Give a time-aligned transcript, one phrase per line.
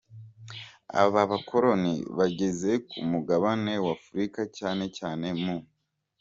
[1.01, 5.57] Aba bakoloni bageze ku mugabane w’Afurika cyane cyane mu